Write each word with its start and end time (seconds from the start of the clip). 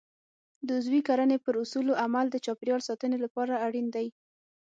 د 0.67 0.69
عضوي 0.79 1.01
کرنې 1.07 1.37
پر 1.45 1.53
اصولو 1.63 1.93
عمل 2.03 2.25
د 2.31 2.35
چاپیریال 2.45 2.81
ساتنې 2.89 3.17
لپاره 3.25 3.53
اړین 3.65 3.87
دی. 3.95 4.07